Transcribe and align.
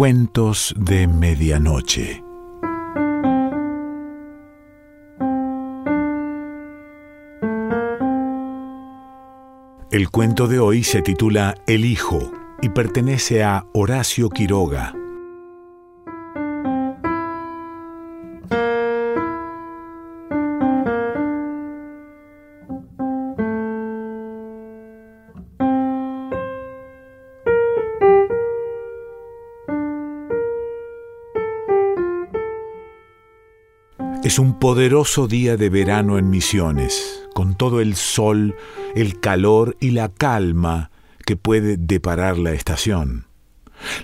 Cuentos 0.00 0.74
de 0.78 1.06
Medianoche. 1.06 2.24
El 9.90 10.08
cuento 10.10 10.48
de 10.48 10.58
hoy 10.58 10.84
se 10.84 11.02
titula 11.02 11.54
El 11.66 11.84
Hijo 11.84 12.32
y 12.62 12.70
pertenece 12.70 13.44
a 13.44 13.66
Horacio 13.74 14.30
Quiroga. 14.30 14.94
Es 34.30 34.38
un 34.38 34.60
poderoso 34.60 35.26
día 35.26 35.56
de 35.56 35.70
verano 35.70 36.16
en 36.16 36.30
Misiones, 36.30 37.20
con 37.34 37.56
todo 37.56 37.80
el 37.80 37.96
sol, 37.96 38.54
el 38.94 39.18
calor 39.18 39.76
y 39.80 39.90
la 39.90 40.08
calma 40.08 40.92
que 41.26 41.34
puede 41.34 41.76
deparar 41.76 42.38
la 42.38 42.52
estación. 42.52 43.26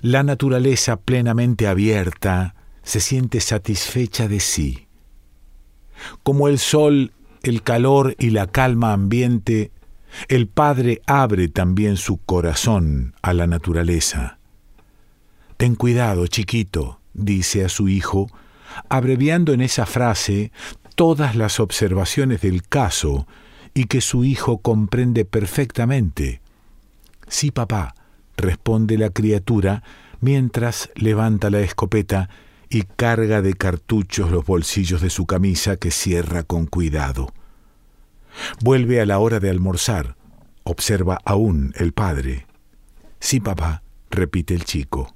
La 0.03 0.25
naturaleza 0.25 0.97
plenamente 0.97 1.69
abierta 1.69 2.57
se 2.83 2.99
siente 2.99 3.39
satisfecha 3.39 4.27
de 4.27 4.41
sí. 4.41 4.89
Como 6.25 6.49
el 6.49 6.59
sol, 6.59 7.13
el 7.45 7.63
calor 7.63 8.17
y 8.19 8.31
la 8.31 8.49
calma 8.49 8.95
ambiente, 8.95 9.71
el 10.27 10.49
Padre 10.49 11.03
abre 11.07 11.47
también 11.47 11.97
su 11.97 12.17
corazón 12.17 13.15
a 13.23 13.33
la 13.33 13.47
naturaleza. 13.47 14.41
Ten 15.57 15.77
cuidado, 15.77 16.27
chiquito, 16.27 16.99
dice 17.15 17.65
a 17.65 17.69
su 17.69 17.89
hijo, 17.89 18.27
abreviando 18.89 19.53
en 19.53 19.61
esa 19.61 19.87
frase 19.87 20.53
todas 20.95 21.37
las 21.37 21.61
observaciones 21.61 22.41
del 22.41 22.63
caso 22.67 23.27
y 23.75 23.85
que 23.85 24.01
su 24.01 24.25
hijo 24.25 24.59
comprende 24.59 25.25
perfectamente. 25.25 26.41
Sí, 27.29 27.51
papá, 27.51 27.95
responde 28.37 28.97
la 28.97 29.11
criatura 29.11 29.83
mientras 30.21 30.91
levanta 30.95 31.51
la 31.51 31.61
escopeta 31.61 32.31
y 32.69 32.83
carga 32.83 33.43
de 33.43 33.55
cartuchos 33.55 34.31
los 34.31 34.45
bolsillos 34.45 35.01
de 35.01 35.11
su 35.11 35.27
camisa 35.27 35.77
que 35.77 35.91
cierra 35.91 36.43
con 36.43 36.67
cuidado. 36.67 37.33
Vuelve 38.63 39.01
a 39.01 39.07
la 39.07 39.19
hora 39.19 39.41
de 39.41 39.51
almorzar. 39.51 40.17
Observa 40.65 41.19
aún 41.25 41.73
el 41.77 41.93
padre. 41.93 42.47
Sí, 43.21 43.41
papá, 43.41 43.83
repite 44.11 44.55
el 44.55 44.65
chico 44.65 45.16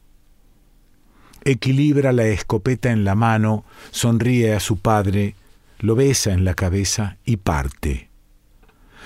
equilibra 1.44 2.12
la 2.12 2.26
escopeta 2.26 2.90
en 2.90 3.04
la 3.04 3.14
mano, 3.14 3.64
sonríe 3.90 4.54
a 4.54 4.60
su 4.60 4.78
padre, 4.78 5.34
lo 5.78 5.94
besa 5.94 6.32
en 6.32 6.44
la 6.44 6.54
cabeza 6.54 7.16
y 7.24 7.38
parte. 7.38 8.10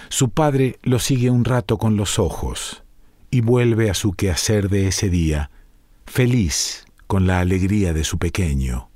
Su 0.08 0.30
padre 0.30 0.78
lo 0.82 0.98
sigue 0.98 1.30
un 1.30 1.44
rato 1.44 1.78
con 1.78 1.96
los 1.96 2.18
ojos 2.18 2.82
y 3.30 3.40
vuelve 3.40 3.90
a 3.90 3.94
su 3.94 4.12
quehacer 4.12 4.68
de 4.68 4.88
ese 4.88 5.10
día, 5.10 5.50
feliz 6.06 6.84
con 7.06 7.26
la 7.26 7.40
alegría 7.40 7.92
de 7.92 8.04
su 8.04 8.18
pequeño. 8.18 8.88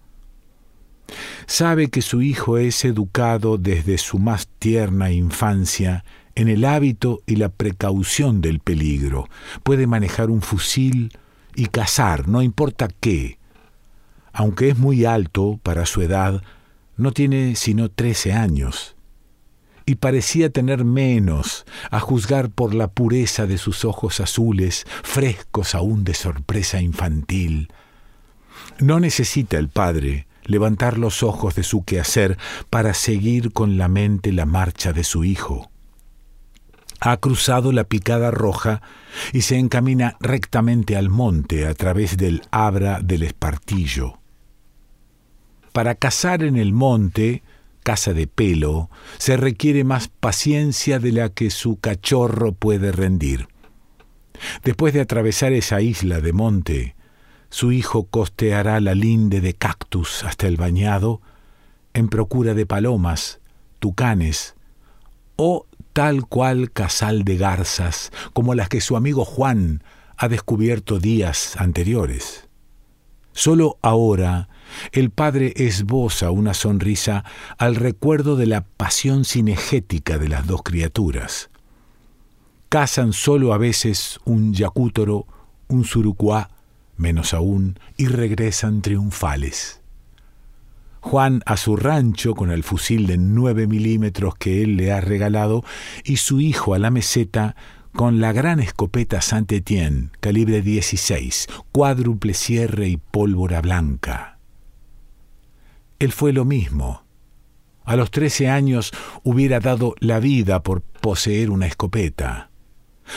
Sabe 1.47 1.89
que 1.89 2.02
su 2.02 2.20
hijo 2.23 2.58
es 2.58 2.84
educado 2.84 3.56
desde 3.56 3.98
su 3.98 4.19
más 4.19 4.48
tierna 4.58 5.11
infancia 5.11 6.05
en 6.34 6.48
el 6.48 6.64
hábito 6.64 7.23
y 7.27 7.36
la 7.36 7.48
precaución 7.48 8.41
del 8.41 8.61
peligro. 8.61 9.28
Puede 9.62 9.86
manejar 9.86 10.30
un 10.30 10.42
fusil, 10.42 11.12
y 11.59 11.67
cazar, 11.67 12.28
no 12.28 12.41
importa 12.41 12.87
qué. 13.01 13.36
Aunque 14.33 14.69
es 14.69 14.79
muy 14.79 15.05
alto 15.05 15.58
para 15.64 15.86
su 15.86 16.02
edad, 16.02 16.41
no 16.96 17.11
tiene 17.11 17.57
sino 17.57 17.91
trece 17.91 18.33
años. 18.33 18.95
Y 19.85 19.96
parecía 19.96 20.51
tener 20.51 20.85
menos, 20.85 21.67
a 21.91 21.98
juzgar 21.98 22.51
por 22.51 22.74
la 22.74 22.86
pureza 22.86 23.48
de 23.48 23.58
sus 23.58 23.85
ojos 23.85 24.20
azules, 24.20 24.86
frescos 25.02 25.74
aún 25.74 26.05
de 26.05 26.14
sorpresa 26.14 26.80
infantil. 26.80 27.73
No 28.79 29.01
necesita 29.01 29.58
el 29.58 29.69
padre 29.69 30.29
levantar 30.45 30.96
los 30.96 31.25
ojos 31.25 31.57
de 31.57 31.64
su 31.64 31.85
quehacer 31.85 32.39
para 32.70 32.95
seguir 32.95 33.52
con 33.52 33.79
la 33.79 33.89
mente 33.89 34.30
la 34.30 34.46
marcha 34.46 34.92
de 34.92 35.02
su 35.02 35.25
hijo 35.25 35.73
ha 37.01 37.17
cruzado 37.19 37.73
la 37.73 37.85
picada 37.85 38.31
roja 38.31 38.83
y 39.33 39.42
se 39.42 39.57
encamina 39.59 40.17
rectamente 40.20 40.97
al 40.97 41.11
monte 41.11 41.67
a 41.67 41.75
través 41.75 42.17
del 42.17 42.42
abra 42.51 43.01
del 43.01 43.23
espartillo. 43.23 44.19
Para 45.73 45.95
cazar 45.95 46.42
en 46.42 46.57
el 46.57 46.73
monte, 46.73 47.42
casa 47.83 48.13
de 48.13 48.27
pelo, 48.27 48.91
se 49.19 49.37
requiere 49.37 49.85
más 49.85 50.08
paciencia 50.08 50.98
de 50.98 51.13
la 51.13 51.29
que 51.29 51.51
su 51.51 51.79
cachorro 51.79 52.53
puede 52.53 52.92
rendir. 52.92 53.48
Después 54.64 54.95
de 54.95 55.01
atravesar 55.01 55.53
esa 55.53 55.81
isla 55.81 56.20
de 56.20 56.33
monte, 56.33 56.97
su 57.51 57.73
hijo 57.73 58.05
costeará 58.05 58.81
la 58.81 58.95
linde 58.95 59.41
de 59.41 59.55
cactus 59.55 60.25
hasta 60.25 60.47
el 60.47 60.57
bañado 60.57 61.20
en 61.95 62.08
procura 62.08 62.55
de 62.55 62.67
palomas, 62.67 63.41
tucanes 63.79 64.55
o 65.37 65.67
tal 65.98 66.29
cual 66.29 66.70
casal 66.70 67.25
de 67.25 67.36
garzas 67.36 68.13
como 68.33 68.55
las 68.55 68.69
que 68.69 68.81
su 68.81 68.97
amigo 68.97 69.25
Juan 69.25 69.83
ha 70.17 70.29
descubierto 70.29 71.01
días 71.01 71.57
anteriores. 71.57 72.47
Solo 73.33 73.79
ahora 73.83 74.48
el 74.92 75.11
padre 75.11 75.55
esboza 75.57 76.31
una 76.31 76.55
sonrisa 76.55 77.25
al 77.58 77.75
recuerdo 77.75 78.37
de 78.37 78.47
la 78.47 78.61
pasión 78.61 79.25
cinegética 79.25 80.19
de 80.19 80.29
las 80.29 80.47
dos 80.47 80.63
criaturas. 80.63 81.51
Cazan 82.69 83.13
solo 83.13 83.53
a 83.53 83.58
veces 83.58 84.20
un 84.25 84.55
yacútoro, 84.55 85.27
un 85.67 85.85
surucuá, 85.85 86.51
menos 86.97 87.35
aún, 87.35 87.77
y 87.97 88.07
regresan 88.07 88.83
triunfales. 88.83 89.77
Juan 91.08 91.42
a 91.46 91.57
su 91.57 91.74
rancho 91.74 92.35
con 92.35 92.51
el 92.51 92.63
fusil 92.63 93.07
de 93.07 93.17
9 93.17 93.67
milímetros 93.67 94.35
que 94.35 94.63
él 94.63 94.77
le 94.77 94.92
ha 94.92 95.01
regalado 95.01 95.64
y 96.05 96.19
su 96.19 96.39
hijo 96.39 96.74
a 96.74 96.79
la 96.79 96.91
meseta 96.91 97.57
con 97.95 98.20
la 98.20 98.35
gran 98.35 98.61
escopeta 98.61 99.23
Saint-Étienne, 99.23 100.11
calibre 100.20 100.61
16, 100.61 101.46
cuádruple 101.73 102.35
cierre 102.35 102.89
y 102.89 102.98
pólvora 102.98 103.63
blanca. 103.63 104.36
Él 105.98 106.13
fue 106.13 106.35
lo 106.35 106.45
mismo. 106.45 107.05
A 107.86 107.96
los 107.96 108.11
13 108.11 108.51
años 108.51 108.92
hubiera 109.23 109.61
dado 109.61 109.95
la 110.01 110.20
vida 110.20 110.63
por 110.63 110.83
poseer 110.83 111.48
una 111.48 111.69
escopeta. 111.69 112.51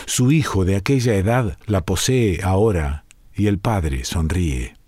Su 0.06 0.32
hijo 0.32 0.64
de 0.64 0.78
aquella 0.78 1.16
edad 1.16 1.58
la 1.66 1.82
posee 1.84 2.40
ahora 2.42 3.04
y 3.36 3.48
el 3.48 3.60
padre 3.60 4.06
sonríe. 4.06 4.81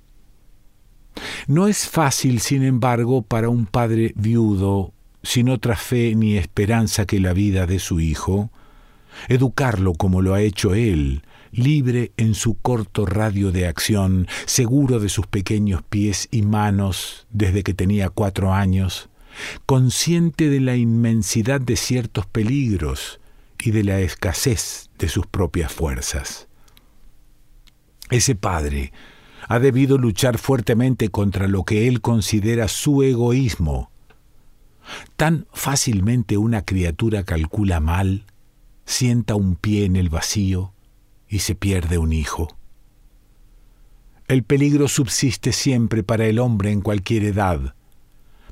No 1.47 1.67
es 1.67 1.87
fácil, 1.87 2.39
sin 2.39 2.63
embargo, 2.63 3.21
para 3.21 3.49
un 3.49 3.65
padre 3.65 4.13
viudo, 4.15 4.93
sin 5.21 5.49
otra 5.49 5.75
fe 5.75 6.15
ni 6.15 6.37
esperanza 6.37 7.05
que 7.05 7.19
la 7.19 7.33
vida 7.33 7.65
de 7.65 7.79
su 7.79 7.99
hijo, 7.99 8.51
educarlo 9.27 9.93
como 9.93 10.21
lo 10.21 10.33
ha 10.33 10.41
hecho 10.41 10.73
él, 10.73 11.23
libre 11.51 12.11
en 12.17 12.33
su 12.33 12.55
corto 12.55 13.05
radio 13.05 13.51
de 13.51 13.67
acción, 13.67 14.27
seguro 14.45 14.99
de 14.99 15.09
sus 15.09 15.27
pequeños 15.27 15.83
pies 15.83 16.27
y 16.31 16.41
manos 16.41 17.27
desde 17.29 17.63
que 17.63 17.73
tenía 17.73 18.09
cuatro 18.09 18.53
años, 18.53 19.09
consciente 19.65 20.49
de 20.49 20.59
la 20.59 20.75
inmensidad 20.75 21.61
de 21.61 21.75
ciertos 21.75 22.25
peligros 22.25 23.19
y 23.61 23.71
de 23.71 23.83
la 23.83 23.99
escasez 23.99 24.89
de 24.97 25.07
sus 25.07 25.25
propias 25.27 25.71
fuerzas. 25.71 26.47
Ese 28.09 28.35
padre, 28.35 28.91
ha 29.47 29.59
debido 29.59 29.97
luchar 29.97 30.37
fuertemente 30.37 31.09
contra 31.09 31.47
lo 31.47 31.63
que 31.63 31.87
él 31.87 32.01
considera 32.01 32.67
su 32.67 33.03
egoísmo. 33.03 33.91
Tan 35.15 35.47
fácilmente 35.53 36.37
una 36.37 36.63
criatura 36.63 37.23
calcula 37.23 37.79
mal, 37.79 38.25
sienta 38.85 39.35
un 39.35 39.55
pie 39.55 39.85
en 39.85 39.95
el 39.95 40.09
vacío 40.09 40.73
y 41.27 41.39
se 41.39 41.55
pierde 41.55 41.97
un 41.97 42.13
hijo. 42.13 42.55
El 44.27 44.43
peligro 44.43 44.87
subsiste 44.87 45.51
siempre 45.51 46.03
para 46.03 46.25
el 46.25 46.39
hombre 46.39 46.71
en 46.71 46.81
cualquier 46.81 47.23
edad, 47.23 47.75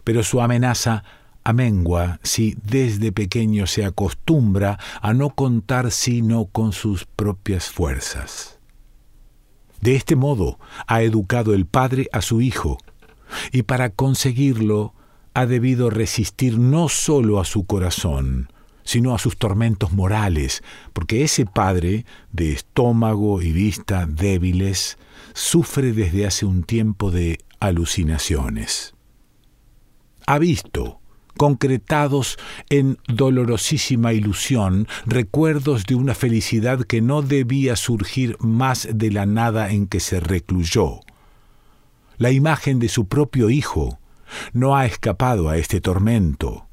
pero 0.04 0.24
su 0.24 0.42
amenaza 0.42 1.04
amengua 1.44 2.20
si 2.24 2.56
desde 2.64 3.12
pequeño 3.12 3.68
se 3.68 3.86
acostumbra 3.86 4.80
a 5.02 5.14
no 5.14 5.32
contar 5.32 5.92
sino 5.92 6.46
con 6.46 6.72
sus 6.72 7.06
propias 7.06 7.70
fuerzas. 7.70 8.61
De 9.82 9.96
este 9.96 10.16
modo 10.16 10.60
ha 10.88 11.02
educado 11.02 11.54
el 11.54 11.66
Padre 11.66 12.08
a 12.14 12.22
su 12.22 12.42
Hijo, 12.42 12.78
y 13.52 13.64
para 13.64 13.90
conseguirlo 13.90 14.94
ha 15.34 15.46
debido 15.46 15.90
resistir 15.90 16.58
no 16.58 16.90
solo 16.90 17.40
a 17.40 17.46
su 17.46 17.66
corazón, 17.66 18.52
sino 18.84 19.14
a 19.16 19.20
sus 19.20 19.38
tormentos 19.38 19.92
morales, 19.94 20.64
porque 20.94 21.24
ese 21.24 21.46
padre, 21.46 22.06
de 22.32 22.52
estómago 22.52 23.42
y 23.42 23.52
vista 23.52 24.06
débiles, 24.06 24.98
sufre 25.34 25.94
desde 25.94 26.26
hace 26.26 26.46
un 26.46 26.64
tiempo 26.64 27.12
de 27.12 27.40
alucinaciones. 27.60 28.94
Ha 30.28 30.40
visto, 30.40 31.01
concretados 31.38 32.38
en 32.70 32.98
dolorosísima 33.08 34.14
ilusión, 34.14 34.88
recuerdos 35.06 35.86
de 35.86 35.96
una 35.96 36.16
felicidad 36.16 36.82
que 36.84 37.02
no 37.02 37.22
debía 37.22 37.76
surgir 37.76 38.38
más 38.40 38.88
de 38.94 39.12
la 39.12 39.26
nada 39.26 39.72
en 39.72 39.88
que 39.88 40.00
se 40.00 40.20
recluyó. 40.20 41.02
La 42.18 42.32
imagen 42.32 42.80
de 42.80 42.90
su 42.90 43.08
propio 43.08 43.50
hijo 43.50 44.00
no 44.54 44.76
ha 44.76 44.86
escapado 44.86 45.50
a 45.50 45.58
este 45.58 45.82
tormento. 45.82 46.68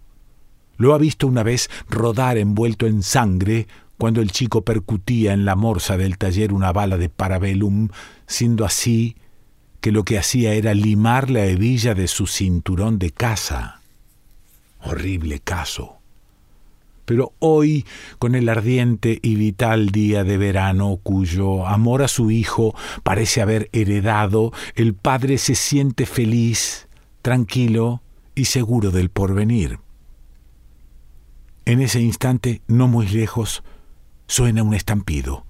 Lo 0.76 0.94
ha 0.94 0.98
visto 0.98 1.26
una 1.26 1.42
vez 1.42 1.70
rodar 1.88 2.38
envuelto 2.38 2.86
en 2.86 3.02
sangre 3.02 3.66
cuando 3.96 4.20
el 4.20 4.30
chico 4.30 4.62
percutía 4.62 5.32
en 5.32 5.44
la 5.44 5.56
morsa 5.56 5.96
del 5.96 6.18
taller 6.18 6.52
una 6.52 6.72
bala 6.72 6.96
de 6.96 7.08
parabellum, 7.08 7.88
siendo 8.26 8.64
así 8.64 9.16
que 9.80 9.90
lo 9.92 10.04
que 10.04 10.18
hacía 10.18 10.54
era 10.54 10.74
limar 10.74 11.30
la 11.30 11.46
hebilla 11.46 11.94
de 11.94 12.06
su 12.06 12.26
cinturón 12.26 12.98
de 12.98 13.10
caza. 13.10 13.77
Horrible 14.80 15.40
caso. 15.40 15.98
Pero 17.04 17.32
hoy, 17.38 17.86
con 18.18 18.34
el 18.34 18.50
ardiente 18.50 19.18
y 19.22 19.36
vital 19.36 19.88
día 19.88 20.24
de 20.24 20.36
verano 20.36 20.98
cuyo 21.02 21.66
amor 21.66 22.02
a 22.02 22.08
su 22.08 22.30
hijo 22.30 22.74
parece 23.02 23.40
haber 23.40 23.70
heredado, 23.72 24.52
el 24.74 24.94
padre 24.94 25.38
se 25.38 25.54
siente 25.54 26.04
feliz, 26.04 26.86
tranquilo 27.22 28.02
y 28.34 28.44
seguro 28.44 28.90
del 28.90 29.08
porvenir. 29.08 29.78
En 31.64 31.80
ese 31.80 32.00
instante, 32.00 32.60
no 32.66 32.88
muy 32.88 33.06
lejos, 33.08 33.62
suena 34.26 34.62
un 34.62 34.74
estampido. 34.74 35.46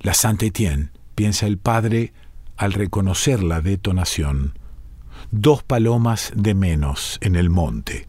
La 0.00 0.14
Saint-Étienne, 0.14 0.90
piensa 1.14 1.46
el 1.46 1.58
padre 1.58 2.12
al 2.56 2.72
reconocer 2.72 3.42
la 3.42 3.60
detonación. 3.60 4.58
Dos 5.30 5.62
palomas 5.62 6.32
de 6.34 6.54
menos 6.54 7.18
en 7.20 7.36
el 7.36 7.50
monte. 7.50 8.08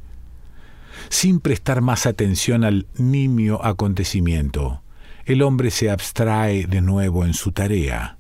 Sin 1.10 1.42
prestar 1.42 1.82
más 1.82 2.06
atención 2.06 2.64
al 2.64 2.88
nimio 2.98 3.66
acontecimiento, 3.66 4.82
el 5.26 5.42
hombre 5.42 5.70
se 5.70 5.90
abstrae 5.90 6.66
de 6.66 6.82
nuevo 6.82 7.26
en 7.26 7.34
su 7.34 7.52
tarea. 7.52 8.18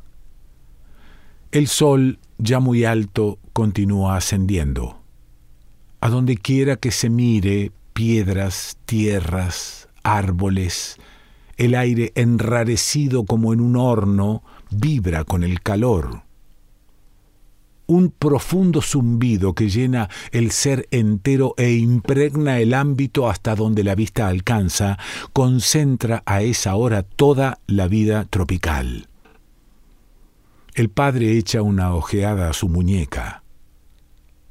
El 1.51 1.67
sol, 1.67 2.19
ya 2.37 2.59
muy 2.59 2.83
alto, 2.83 3.39
continúa 3.53 4.17
ascendiendo. 4.17 5.01
A 6.01 6.09
donde 6.09 6.37
quiera 6.37 6.75
que 6.75 6.91
se 6.91 7.09
mire, 7.09 7.71
piedras, 7.93 8.77
tierras, 8.85 9.87
árboles, 10.03 10.97
el 11.55 11.75
aire 11.75 12.11
enrarecido 12.15 13.25
como 13.25 13.53
en 13.53 13.61
un 13.61 13.77
horno 13.77 14.43
vibra 14.71 15.23
con 15.23 15.43
el 15.43 15.61
calor. 15.61 16.23
Un 17.89 18.11
profundo 18.11 18.83
zumbido 18.83 19.55
que 19.55 19.67
llena 19.67 20.11
el 20.31 20.51
ser 20.51 20.87
entero 20.91 21.55
e 21.57 21.71
impregna 21.71 22.59
el 22.59 22.75
ámbito 22.75 23.27
hasta 23.27 23.55
donde 23.55 23.83
la 23.83 23.95
vista 23.95 24.27
alcanza, 24.27 24.99
concentra 25.33 26.21
a 26.27 26.43
esa 26.43 26.75
hora 26.75 27.01
toda 27.01 27.57
la 27.65 27.87
vida 27.87 28.25
tropical. 28.25 29.07
El 30.75 30.89
padre 30.89 31.35
echa 31.35 31.63
una 31.63 31.95
ojeada 31.95 32.51
a 32.51 32.53
su 32.53 32.69
muñeca. 32.69 33.41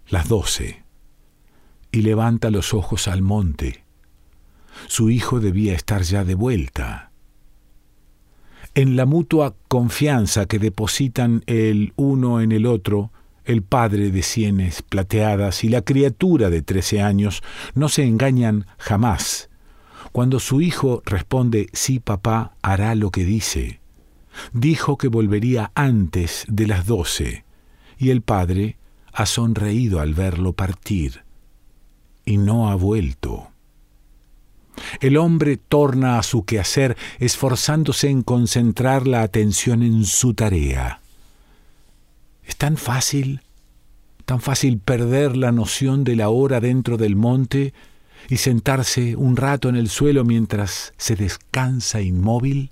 Las 0.08 0.26
doce 0.26 0.82
y 1.92 2.02
levanta 2.02 2.50
los 2.50 2.74
ojos 2.74 3.06
al 3.06 3.22
monte. 3.22 3.84
Su 4.88 5.10
hijo 5.10 5.38
debía 5.38 5.74
estar 5.74 6.02
ya 6.02 6.24
de 6.24 6.34
vuelta. 6.34 7.12
En 8.74 8.96
la 8.96 9.06
mutua 9.06 9.54
confianza 9.68 10.46
que 10.46 10.58
depositan 10.58 11.44
el 11.46 11.92
uno 11.94 12.40
en 12.40 12.50
el 12.50 12.66
otro, 12.66 13.12
el 13.48 13.62
padre 13.62 14.10
de 14.10 14.22
sienes 14.22 14.82
plateadas 14.82 15.64
y 15.64 15.70
la 15.70 15.80
criatura 15.80 16.50
de 16.50 16.60
trece 16.60 17.00
años 17.00 17.42
no 17.74 17.88
se 17.88 18.04
engañan 18.04 18.66
jamás. 18.76 19.48
Cuando 20.12 20.38
su 20.38 20.60
hijo 20.60 21.02
responde 21.06 21.70
sí 21.72 21.98
papá 21.98 22.52
hará 22.60 22.94
lo 22.94 23.10
que 23.10 23.24
dice, 23.24 23.80
dijo 24.52 24.98
que 24.98 25.08
volvería 25.08 25.72
antes 25.74 26.44
de 26.46 26.66
las 26.66 26.84
doce, 26.84 27.46
y 27.96 28.10
el 28.10 28.20
padre 28.20 28.76
ha 29.14 29.24
sonreído 29.24 30.00
al 30.00 30.12
verlo 30.12 30.52
partir 30.52 31.24
y 32.26 32.36
no 32.36 32.68
ha 32.68 32.74
vuelto. 32.74 33.48
El 35.00 35.16
hombre 35.16 35.56
torna 35.56 36.18
a 36.18 36.22
su 36.22 36.44
quehacer 36.44 36.98
esforzándose 37.18 38.10
en 38.10 38.22
concentrar 38.22 39.06
la 39.06 39.22
atención 39.22 39.82
en 39.82 40.04
su 40.04 40.34
tarea. 40.34 41.00
Es 42.48 42.56
tan 42.56 42.78
fácil, 42.78 43.42
tan 44.24 44.40
fácil 44.40 44.78
perder 44.78 45.36
la 45.36 45.52
noción 45.52 46.02
de 46.02 46.16
la 46.16 46.30
hora 46.30 46.60
dentro 46.60 46.96
del 46.96 47.14
monte 47.14 47.74
y 48.30 48.38
sentarse 48.38 49.16
un 49.16 49.36
rato 49.36 49.68
en 49.68 49.76
el 49.76 49.90
suelo 49.90 50.24
mientras 50.24 50.94
se 50.96 51.14
descansa 51.14 52.00
inmóvil. 52.00 52.70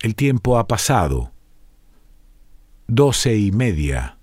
El 0.00 0.16
tiempo 0.16 0.58
ha 0.58 0.66
pasado. 0.66 1.30
Doce 2.88 3.36
y 3.36 3.52
media. 3.52 4.18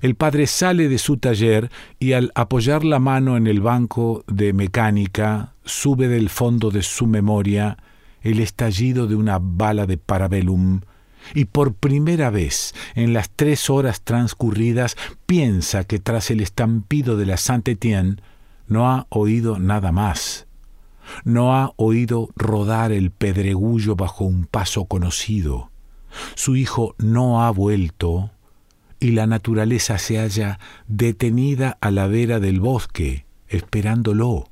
El 0.00 0.16
padre 0.16 0.48
sale 0.48 0.88
de 0.88 0.98
su 0.98 1.18
taller 1.18 1.70
y 2.00 2.14
al 2.14 2.32
apoyar 2.34 2.84
la 2.84 2.98
mano 2.98 3.36
en 3.36 3.46
el 3.46 3.60
banco 3.60 4.24
de 4.26 4.52
mecánica 4.52 5.54
sube 5.64 6.08
del 6.08 6.30
fondo 6.30 6.72
de 6.72 6.82
su 6.82 7.06
memoria 7.06 7.78
el 8.22 8.40
estallido 8.40 9.06
de 9.06 9.14
una 9.14 9.38
bala 9.40 9.86
de 9.86 9.98
parabellum 9.98 10.80
y 11.34 11.46
por 11.46 11.74
primera 11.74 12.30
vez 12.30 12.74
en 12.94 13.12
las 13.12 13.30
tres 13.30 13.70
horas 13.70 14.00
transcurridas 14.02 14.96
piensa 15.26 15.84
que 15.84 15.98
tras 15.98 16.30
el 16.30 16.40
estampido 16.40 17.16
de 17.16 17.26
la 17.26 17.36
Saint-Étienne 17.36 18.16
no 18.68 18.90
ha 18.90 19.06
oído 19.10 19.58
nada 19.58 19.92
más. 19.92 20.46
No 21.24 21.54
ha 21.54 21.72
oído 21.76 22.30
rodar 22.34 22.92
el 22.92 23.10
pedregullo 23.10 23.94
bajo 23.94 24.24
un 24.24 24.44
paso 24.44 24.86
conocido. 24.86 25.70
Su 26.34 26.56
hijo 26.56 26.94
no 26.98 27.44
ha 27.44 27.50
vuelto 27.50 28.30
y 28.98 29.12
la 29.12 29.26
naturaleza 29.26 29.98
se 29.98 30.18
halla 30.18 30.58
detenida 30.88 31.76
a 31.80 31.90
la 31.90 32.06
vera 32.06 32.40
del 32.40 32.60
bosque, 32.60 33.26
esperándolo. 33.48 34.48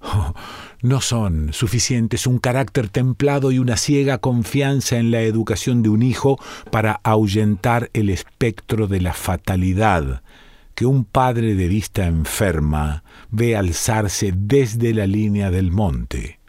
Oh, 0.00 0.34
no 0.82 1.00
son 1.00 1.52
suficientes 1.52 2.26
un 2.26 2.38
carácter 2.38 2.88
templado 2.88 3.52
y 3.52 3.58
una 3.58 3.76
ciega 3.76 4.18
confianza 4.18 4.98
en 4.98 5.12
la 5.12 5.22
educación 5.22 5.82
de 5.82 5.88
un 5.88 6.02
hijo 6.02 6.38
para 6.70 7.00
ahuyentar 7.04 7.88
el 7.92 8.10
espectro 8.10 8.88
de 8.88 9.00
la 9.00 9.14
fatalidad 9.14 10.22
que 10.74 10.86
un 10.86 11.04
padre 11.04 11.54
de 11.54 11.68
vista 11.68 12.06
enferma 12.06 13.04
ve 13.30 13.56
alzarse 13.56 14.32
desde 14.34 14.92
la 14.92 15.06
línea 15.06 15.50
del 15.50 15.70
monte. 15.70 16.40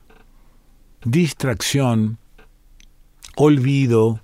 Distracción, 1.04 2.18
olvido, 3.36 4.22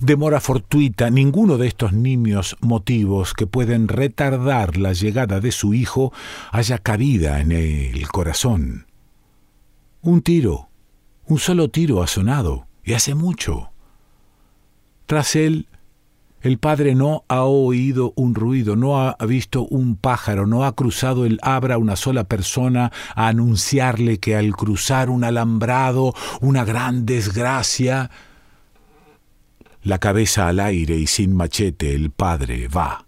demora 0.00 0.40
fortuita, 0.40 1.10
ninguno 1.10 1.56
de 1.56 1.66
estos 1.66 1.92
nimios 1.92 2.56
motivos 2.60 3.32
que 3.32 3.46
pueden 3.46 3.88
retardar 3.88 4.76
la 4.76 4.92
llegada 4.92 5.40
de 5.40 5.50
su 5.50 5.74
hijo 5.74 6.12
haya 6.52 6.78
cabida 6.78 7.40
en 7.40 7.52
el 7.52 8.06
corazón. 8.08 8.87
Un 10.00 10.22
tiro, 10.22 10.68
un 11.26 11.38
solo 11.38 11.68
tiro 11.68 12.02
ha 12.02 12.06
sonado, 12.06 12.66
y 12.84 12.94
hace 12.94 13.14
mucho. 13.14 13.70
Tras 15.06 15.34
él, 15.36 15.66
el 16.40 16.58
padre 16.58 16.94
no 16.94 17.24
ha 17.28 17.42
oído 17.42 18.12
un 18.14 18.34
ruido, 18.36 18.76
no 18.76 19.00
ha 19.00 19.16
visto 19.26 19.66
un 19.66 19.96
pájaro, 19.96 20.46
no 20.46 20.64
ha 20.64 20.74
cruzado 20.74 21.26
el 21.26 21.40
abra 21.42 21.78
una 21.78 21.96
sola 21.96 22.24
persona 22.24 22.92
a 23.16 23.26
anunciarle 23.26 24.18
que 24.18 24.36
al 24.36 24.54
cruzar 24.54 25.10
un 25.10 25.24
alambrado, 25.24 26.14
una 26.40 26.64
gran 26.64 27.04
desgracia, 27.04 28.10
la 29.82 29.98
cabeza 29.98 30.46
al 30.46 30.60
aire 30.60 30.96
y 30.96 31.06
sin 31.06 31.34
machete 31.34 31.94
el 31.94 32.10
padre 32.10 32.68
va. 32.68 33.04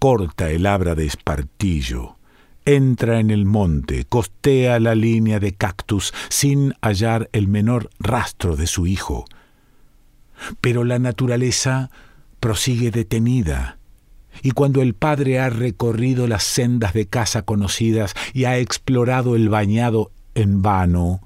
Corta 0.00 0.50
el 0.50 0.66
abra 0.66 0.94
de 0.94 1.06
espartillo, 1.06 2.16
entra 2.64 3.20
en 3.20 3.30
el 3.30 3.44
monte, 3.44 4.04
costea 4.04 4.80
la 4.80 4.94
línea 4.94 5.40
de 5.40 5.52
cactus 5.52 6.12
sin 6.28 6.74
hallar 6.82 7.28
el 7.32 7.48
menor 7.48 7.90
rastro 7.98 8.56
de 8.56 8.66
su 8.66 8.86
hijo. 8.86 9.24
Pero 10.60 10.84
la 10.84 10.98
naturaleza 10.98 11.90
prosigue 12.40 12.90
detenida, 12.90 13.78
y 14.42 14.52
cuando 14.52 14.80
el 14.82 14.94
padre 14.94 15.38
ha 15.38 15.50
recorrido 15.50 16.26
las 16.26 16.44
sendas 16.44 16.94
de 16.94 17.06
casa 17.06 17.42
conocidas 17.42 18.14
y 18.32 18.44
ha 18.44 18.58
explorado 18.58 19.36
el 19.36 19.48
bañado 19.48 20.10
en 20.34 20.62
vano, 20.62 21.20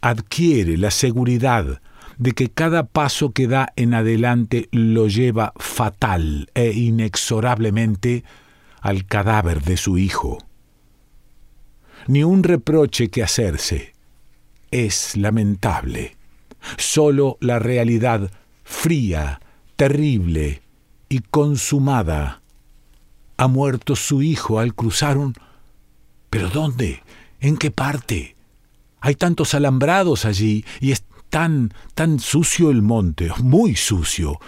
adquiere 0.00 0.76
la 0.76 0.90
seguridad 0.90 1.80
de 2.18 2.32
que 2.32 2.48
cada 2.48 2.84
paso 2.84 3.32
que 3.32 3.46
da 3.46 3.72
en 3.76 3.94
adelante 3.94 4.68
lo 4.72 5.06
lleva 5.08 5.52
fatal 5.56 6.50
e 6.54 6.72
inexorablemente 6.72 8.24
al 8.86 9.04
cadáver 9.04 9.64
de 9.64 9.76
su 9.76 9.98
hijo. 9.98 10.38
ni 12.06 12.22
un 12.22 12.44
reproche 12.44 13.08
que 13.08 13.24
hacerse. 13.24 13.94
Es 14.70 15.16
lamentable. 15.16 16.16
Solo 16.78 17.36
la 17.40 17.58
realidad 17.58 18.30
fría, 18.62 19.40
terrible 19.74 20.62
y 21.08 21.18
consumada. 21.18 22.42
Ha 23.36 23.48
muerto 23.48 23.96
su 23.96 24.22
hijo 24.22 24.60
al 24.60 24.72
cruzar 24.72 25.18
un... 25.18 25.34
¿Pero 26.30 26.48
dónde? 26.48 27.02
¿En 27.40 27.56
qué 27.56 27.72
parte? 27.72 28.36
Hay 29.00 29.16
tantos 29.16 29.54
alambrados 29.54 30.24
allí 30.24 30.64
y 30.78 30.92
es 30.92 31.02
tan, 31.28 31.74
tan 31.94 32.20
sucio 32.20 32.70
el 32.70 32.82
monte, 32.82 33.32
muy 33.42 33.74
sucio, 33.74 34.38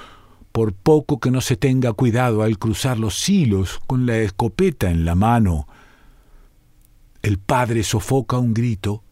por 0.52 0.72
poco 0.72 1.20
que 1.20 1.30
no 1.30 1.40
se 1.40 1.56
tenga 1.56 1.92
cuidado 1.92 2.42
al 2.42 2.58
cruzar 2.58 2.98
los 2.98 3.28
hilos 3.28 3.80
con 3.86 4.06
la 4.06 4.18
escopeta 4.18 4.90
en 4.90 5.04
la 5.04 5.14
mano. 5.14 5.68
El 7.22 7.38
padre 7.38 7.82
sofoca 7.82 8.38
un 8.38 8.54
grito. 8.54 9.02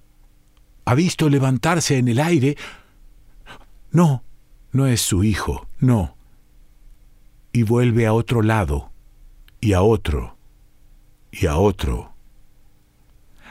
Ha 0.85 0.95
visto 0.95 1.29
levantarse 1.29 1.99
en 1.99 2.09
el 2.09 2.21
aire. 2.21 2.57
No, 3.91 4.23
no 4.73 4.87
es 4.87 5.01
su 5.01 5.25
hijo, 5.25 5.67
no. 5.79 6.17
Y 7.53 7.63
vuelve 7.63 8.07
a 8.07 8.13
otro 8.13 8.43
lado, 8.43 8.91
y 9.61 9.73
a 9.73 9.83
otro, 9.83 10.37
y 11.31 11.47
a 11.47 11.57
otro. 11.57 12.16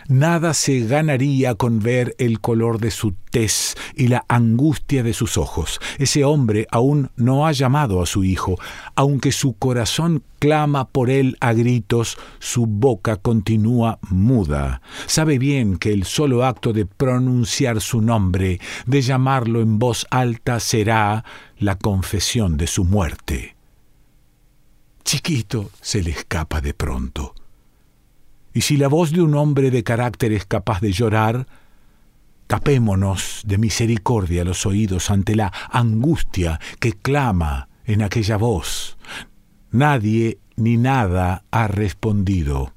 Nada 0.08 0.54
se 0.54 0.82
ganaría 0.82 1.56
con 1.56 1.80
ver 1.80 2.16
el 2.20 2.40
color 2.40 2.80
de 2.80 2.92
su 2.92 3.16
tez 3.32 3.76
y 3.96 4.08
la 4.08 4.24
angustia 4.28 5.02
de 5.02 5.14
sus 5.14 5.36
ojos. 5.36 5.80
Ese 5.98 6.24
hombre 6.24 6.68
aún 6.72 7.10
no 7.16 7.48
ha 7.48 7.52
llamado 7.52 8.04
a 8.04 8.06
su 8.06 8.24
hijo. 8.24 8.60
Aunque 8.96 9.32
su 9.32 9.54
corazón 9.54 10.24
clama 10.38 10.88
por 10.90 11.10
él 11.10 11.38
a 11.40 11.54
gritos, 11.54 12.20
su 12.38 12.68
boca 12.68 13.16
continúa 13.16 13.98
muda. 14.10 14.82
Sabe 15.08 15.40
bien 15.40 15.78
que 15.78 15.92
el 15.92 16.04
solo 16.04 16.46
acto 16.46 16.72
de 16.72 16.86
pronunciar 16.86 17.82
su 17.82 18.00
nombre, 18.02 18.60
de 18.86 19.02
llamarlo 19.02 19.60
en 19.62 19.80
voz 19.80 20.06
alta, 20.12 20.60
será 20.60 21.26
la 21.58 21.80
confesión 21.80 22.58
de 22.58 22.68
su 22.68 22.84
muerte. 22.86 23.56
Chiquito 25.04 25.72
se 25.82 26.04
le 26.04 26.12
escapa 26.12 26.62
de 26.62 26.76
pronto. 26.76 27.34
Y 28.56 28.62
si 28.62 28.78
la 28.78 28.88
voz 28.88 29.12
de 29.12 29.22
un 29.22 29.36
hombre 29.36 29.70
de 29.70 29.84
carácter 29.84 30.32
es 30.32 30.46
capaz 30.46 30.80
de 30.80 30.94
llorar, 30.94 31.46
tapémonos 32.48 33.42
de 33.46 33.58
misericordia 33.58 34.46
los 34.46 34.66
oídos 34.66 35.12
ante 35.12 35.36
la 35.36 35.52
angustia 35.70 36.62
que 36.80 36.94
clama 36.94 37.68
en 37.84 38.02
aquella 38.02 38.38
voz. 38.38 38.98
Nadie 39.72 40.40
ni 40.56 40.78
nada 40.78 41.44
ha 41.52 41.68
respondido. 41.68 42.72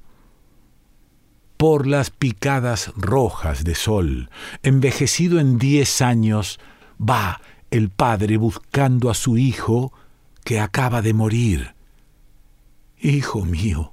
Por 1.56 1.87
las 1.87 2.11
picadas 2.11 2.92
rojas 2.97 3.62
de 3.62 3.76
sol, 3.76 4.30
envejecido 4.64 5.38
en 5.38 5.58
diez 5.58 6.02
años, 6.02 6.58
va 7.00 7.40
el 7.70 7.90
padre 7.90 8.37
buscando 8.37 9.11
a 9.11 9.14
su 9.14 9.38
hijo 9.38 9.92
que 10.42 10.58
acaba 10.58 11.02
de 11.02 11.14
morir. 11.14 11.76
Hijo 13.00 13.44
mío, 13.44 13.92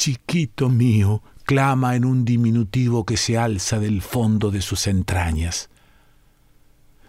chiquito 0.00 0.70
mío, 0.70 1.22
clama 1.44 1.94
en 1.94 2.06
un 2.06 2.24
diminutivo 2.24 3.04
que 3.04 3.18
se 3.18 3.36
alza 3.36 3.78
del 3.78 4.00
fondo 4.00 4.50
de 4.50 4.62
sus 4.62 4.86
entrañas. 4.86 5.68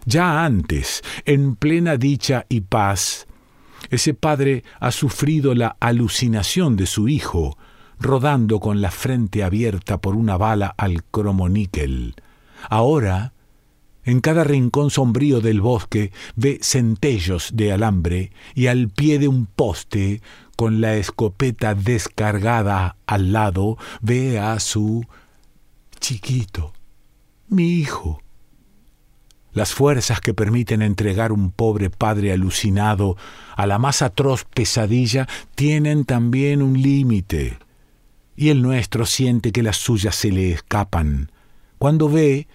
Ya 0.04 0.44
antes, 0.44 1.02
en 1.24 1.56
plena 1.56 1.96
dicha 1.96 2.44
y 2.50 2.60
paz, 2.60 3.26
ese 3.88 4.12
padre 4.12 4.62
ha 4.78 4.90
sufrido 4.90 5.54
la 5.54 5.74
alucinación 5.80 6.76
de 6.76 6.84
su 6.84 7.08
hijo, 7.08 7.56
rodando 7.98 8.60
con 8.60 8.82
la 8.82 8.90
frente 8.90 9.42
abierta 9.42 9.98
por 9.98 10.14
una 10.14 10.36
bala 10.36 10.74
al 10.76 11.02
cromoníquel. 11.02 12.14
Ahora, 12.68 13.32
en 14.04 14.20
cada 14.20 14.44
rincón 14.44 14.90
sombrío 14.90 15.40
del 15.40 15.62
bosque 15.62 16.12
ve 16.36 16.58
centellos 16.60 17.52
de 17.54 17.72
alambre 17.72 18.32
y 18.54 18.66
al 18.66 18.90
pie 18.90 19.18
de 19.18 19.28
un 19.28 19.46
poste 19.46 20.20
con 20.62 20.80
la 20.80 20.94
escopeta 20.94 21.74
descargada 21.74 22.94
al 23.04 23.32
lado, 23.32 23.78
ve 24.00 24.38
a 24.38 24.60
su 24.60 25.04
chiquito, 25.98 26.72
mi 27.48 27.80
hijo. 27.80 28.22
Las 29.52 29.74
fuerzas 29.74 30.20
que 30.20 30.34
permiten 30.34 30.80
entregar 30.80 31.32
un 31.32 31.50
pobre 31.50 31.90
padre 31.90 32.30
alucinado 32.30 33.16
a 33.56 33.66
la 33.66 33.80
más 33.80 34.02
atroz 34.02 34.44
pesadilla 34.44 35.26
tienen 35.56 36.04
también 36.04 36.62
un 36.62 36.80
límite, 36.80 37.58
y 38.36 38.50
el 38.50 38.62
nuestro 38.62 39.04
siente 39.04 39.50
que 39.50 39.64
las 39.64 39.78
suyas 39.78 40.14
se 40.14 40.30
le 40.30 40.52
escapan, 40.52 41.32
cuando 41.78 42.08
ve, 42.08 42.46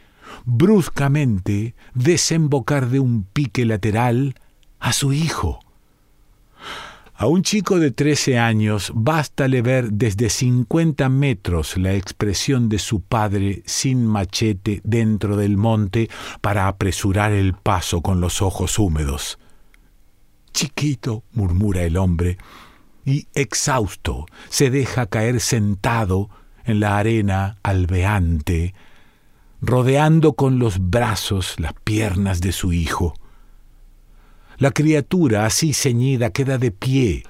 bruscamente, 0.46 1.76
desembocar 1.94 2.88
de 2.88 3.02
un 3.02 3.24
pique 3.26 3.66
lateral 3.66 4.36
a 4.80 4.94
su 4.94 5.12
hijo. 5.12 5.60
A 7.20 7.26
un 7.26 7.42
chico 7.42 7.80
de 7.80 7.90
13 7.90 8.38
años 8.38 8.92
bástale 8.94 9.64
ver 9.64 9.92
desde 9.92 10.30
50 10.30 11.10
metros 11.10 11.76
la 11.76 11.96
expresión 11.96 12.70
de 12.70 12.78
su 12.78 13.02
padre 13.02 13.64
sin 13.66 14.06
machete 14.06 14.82
dentro 14.84 15.36
del 15.36 15.58
monte 15.58 16.12
para 16.42 16.68
apresurar 16.68 17.32
el 17.32 17.56
paso 17.56 18.04
con 18.04 18.22
los 18.22 18.44
ojos 18.44 18.78
húmedos. 18.78 19.40
Chiquito, 20.54 21.24
murmura 21.32 21.82
el 21.82 21.98
hombre, 21.98 22.38
y 23.04 23.26
exhausto 23.34 24.28
se 24.50 24.70
deja 24.70 25.08
caer 25.08 25.40
sentado 25.40 26.30
en 26.66 26.80
la 26.80 27.00
arena 27.00 27.58
albeante, 27.64 28.76
rodeando 29.60 30.34
con 30.34 30.60
los 30.60 30.92
brazos 30.92 31.60
las 31.60 31.74
piernas 31.84 32.42
de 32.42 32.52
su 32.52 32.74
hijo. 32.74 33.16
La 34.58 34.72
criatura, 34.72 35.46
así 35.46 35.74
ceñida, 35.74 36.32
queda 36.32 36.58
de 36.58 36.72
pie, 36.72 37.24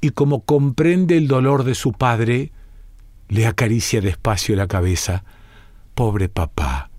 y 0.00 0.10
como 0.10 0.44
comprende 0.44 1.16
el 1.16 1.28
dolor 1.28 1.64
de 1.64 1.74
su 1.74 1.92
padre, 1.92 2.52
le 3.28 3.46
acaricia 3.46 4.00
despacio 4.00 4.54
la 4.54 4.68
cabeza. 4.68 5.24
Pobre 5.94 6.28
papá. 6.28 6.90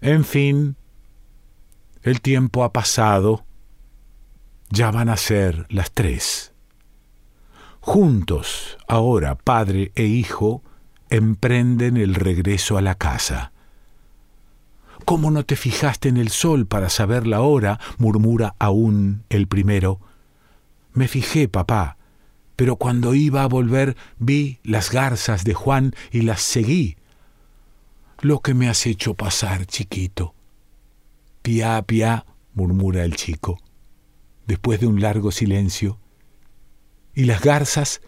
En 0.00 0.24
fin, 0.24 0.76
el 2.02 2.20
tiempo 2.20 2.64
ha 2.64 2.72
pasado, 2.72 3.44
ya 4.70 4.90
van 4.90 5.08
a 5.08 5.16
ser 5.16 5.66
las 5.68 5.92
tres. 5.92 6.52
Juntos, 7.80 8.78
ahora 8.86 9.34
padre 9.34 9.92
e 9.94 10.04
hijo, 10.04 10.62
emprenden 11.10 11.96
el 11.96 12.14
regreso 12.14 12.78
a 12.78 12.82
la 12.82 12.94
casa. 12.94 13.52
¿Cómo 15.04 15.30
no 15.30 15.44
te 15.44 15.56
fijaste 15.56 16.08
en 16.08 16.16
el 16.16 16.30
sol 16.30 16.66
para 16.66 16.90
saber 16.90 17.26
la 17.26 17.40
hora? 17.40 17.78
murmura 17.98 18.54
aún 18.58 19.24
el 19.28 19.46
primero. 19.46 20.00
Me 20.92 21.08
fijé, 21.08 21.48
papá, 21.48 21.96
pero 22.56 22.76
cuando 22.76 23.14
iba 23.14 23.42
a 23.42 23.46
volver 23.46 23.96
vi 24.18 24.58
las 24.64 24.90
garzas 24.90 25.44
de 25.44 25.54
Juan 25.54 25.94
y 26.10 26.22
las 26.22 26.42
seguí. 26.42 26.96
Lo 28.20 28.40
que 28.40 28.52
me 28.52 28.68
has 28.68 28.84
hecho 28.86 29.14
pasar, 29.14 29.66
chiquito. 29.66 30.34
Pia, 31.42 31.80
pia, 31.82 32.26
murmura 32.54 33.04
el 33.04 33.14
chico, 33.14 33.58
después 34.46 34.80
de 34.80 34.88
un 34.88 35.00
largo 35.00 35.30
silencio. 35.30 36.00
¿Y 37.14 37.26
las 37.26 37.42
garzas? 37.42 38.00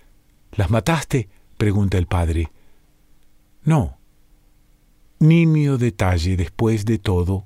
¿Las 0.51 0.69
mataste? 0.69 1.29
pregunta 1.57 1.97
el 1.97 2.07
padre. 2.07 2.51
No, 3.63 4.00
nimio 5.21 5.77
detalle 5.77 6.37
después 6.37 6.87
de 6.87 6.99
todo, 6.99 7.45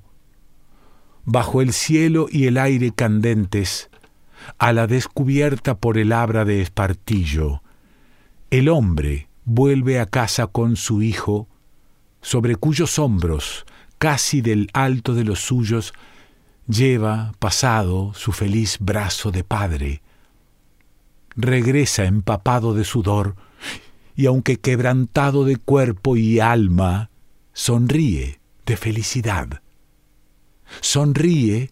bajo 1.25 1.61
el 1.61 1.73
cielo 1.73 2.27
y 2.31 2.47
el 2.47 2.57
aire 2.57 2.91
candentes, 2.91 3.89
a 4.57 4.71
la 4.71 4.87
descubierta 4.87 5.75
por 5.75 5.97
el 5.97 6.13
abra 6.13 6.45
de 6.45 6.61
espartillo, 6.61 7.61
el 8.49 8.69
hombre 8.69 9.27
vuelve 9.43 9.99
a 9.99 10.05
casa 10.05 10.47
con 10.47 10.77
su 10.77 11.01
hijo, 11.01 11.49
sobre 12.21 12.55
cuyos 12.55 12.97
hombros, 12.97 13.65
casi 13.97 14.39
del 14.39 14.69
alto 14.73 15.13
de 15.13 15.25
los 15.25 15.41
suyos, 15.41 15.93
lleva 16.67 17.33
pasado 17.39 18.13
su 18.13 18.31
feliz 18.31 18.77
brazo 18.79 19.31
de 19.31 19.43
padre. 19.43 20.01
Regresa 21.35 22.05
empapado 22.05 22.73
de 22.73 22.85
sudor, 22.85 23.35
y 24.15 24.27
aunque 24.27 24.57
quebrantado 24.57 25.43
de 25.43 25.57
cuerpo 25.57 26.15
y 26.15 26.39
alma, 26.39 27.09
sonríe 27.55 28.41
de 28.65 28.75
felicidad. 28.75 29.61
Sonríe 30.81 31.71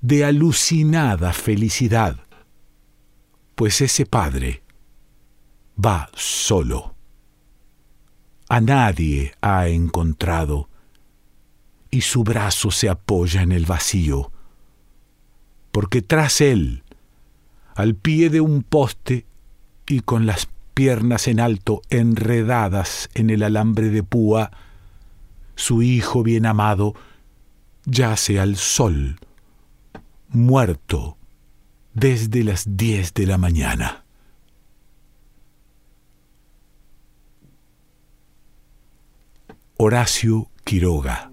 de 0.00 0.24
alucinada 0.24 1.32
felicidad, 1.32 2.18
pues 3.54 3.80
ese 3.80 4.06
padre 4.06 4.62
va 5.82 6.10
solo. 6.14 6.96
A 8.48 8.60
nadie 8.60 9.34
ha 9.40 9.68
encontrado 9.68 10.68
y 11.90 12.00
su 12.00 12.24
brazo 12.24 12.72
se 12.72 12.88
apoya 12.88 13.42
en 13.42 13.52
el 13.52 13.66
vacío, 13.66 14.32
porque 15.70 16.02
tras 16.02 16.40
él, 16.40 16.82
al 17.76 17.94
pie 17.94 18.30
de 18.30 18.40
un 18.40 18.64
poste 18.64 19.26
y 19.86 20.00
con 20.00 20.26
las 20.26 20.48
piernas 20.74 21.28
en 21.28 21.38
alto, 21.38 21.82
enredadas 21.88 23.10
en 23.14 23.30
el 23.30 23.44
alambre 23.44 23.90
de 23.90 24.02
púa, 24.02 24.50
su 25.58 25.82
hijo 25.82 26.22
bien 26.22 26.46
amado 26.46 26.94
yace 27.84 28.38
al 28.38 28.56
sol, 28.56 29.18
muerto 30.28 31.18
desde 31.94 32.44
las 32.44 32.76
diez 32.76 33.12
de 33.12 33.26
la 33.26 33.38
mañana. 33.38 34.04
Horacio 39.76 40.48
Quiroga 40.62 41.32